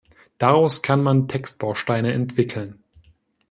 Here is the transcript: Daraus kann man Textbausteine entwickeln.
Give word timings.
Daraus 0.39 0.81
kann 0.81 1.03
man 1.03 1.27
Textbausteine 1.27 2.11
entwickeln. 2.11 2.83